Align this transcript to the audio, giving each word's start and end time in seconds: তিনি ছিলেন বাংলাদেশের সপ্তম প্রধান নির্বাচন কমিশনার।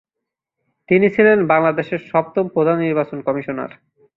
তিনি 0.89 1.07
ছিলেন 1.15 1.37
বাংলাদেশের 1.47 2.01
সপ্তম 2.11 2.45
প্রধান 2.47 2.77
নির্বাচন 2.79 3.17
কমিশনার। 3.27 3.71